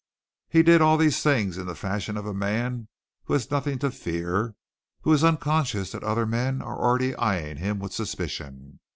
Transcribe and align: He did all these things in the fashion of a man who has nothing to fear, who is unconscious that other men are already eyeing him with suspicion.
He 0.49 0.63
did 0.63 0.81
all 0.81 0.97
these 0.97 1.21
things 1.21 1.59
in 1.59 1.67
the 1.67 1.75
fashion 1.75 2.17
of 2.17 2.25
a 2.25 2.33
man 2.33 2.87
who 3.25 3.33
has 3.33 3.51
nothing 3.51 3.77
to 3.77 3.91
fear, 3.91 4.55
who 5.01 5.13
is 5.13 5.23
unconscious 5.23 5.91
that 5.91 6.03
other 6.03 6.25
men 6.25 6.59
are 6.59 6.79
already 6.79 7.13
eyeing 7.17 7.57
him 7.57 7.77
with 7.77 7.93
suspicion. 7.93 8.79